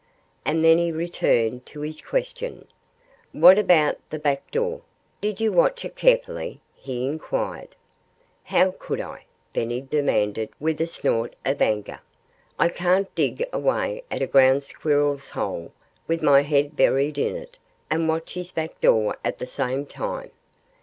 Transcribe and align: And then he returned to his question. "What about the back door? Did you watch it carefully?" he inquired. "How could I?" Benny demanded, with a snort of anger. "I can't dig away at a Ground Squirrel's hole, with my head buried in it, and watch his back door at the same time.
And 0.45 0.63
then 0.63 0.79
he 0.79 0.91
returned 0.91 1.67
to 1.67 1.81
his 1.81 2.01
question. 2.01 2.67
"What 3.33 3.59
about 3.59 3.97
the 4.09 4.17
back 4.17 4.49
door? 4.49 4.81
Did 5.21 5.39
you 5.39 5.53
watch 5.53 5.85
it 5.85 5.95
carefully?" 5.95 6.59
he 6.75 7.05
inquired. 7.05 7.75
"How 8.45 8.71
could 8.79 8.99
I?" 8.99 9.25
Benny 9.53 9.79
demanded, 9.79 10.49
with 10.59 10.81
a 10.81 10.87
snort 10.87 11.35
of 11.45 11.61
anger. 11.61 11.99
"I 12.57 12.69
can't 12.69 13.13
dig 13.13 13.45
away 13.53 14.03
at 14.09 14.23
a 14.23 14.25
Ground 14.25 14.63
Squirrel's 14.63 15.29
hole, 15.29 15.71
with 16.07 16.23
my 16.23 16.41
head 16.41 16.75
buried 16.75 17.19
in 17.19 17.35
it, 17.35 17.59
and 17.91 18.09
watch 18.09 18.33
his 18.33 18.49
back 18.49 18.81
door 18.81 19.17
at 19.23 19.37
the 19.37 19.45
same 19.45 19.85
time. 19.85 20.31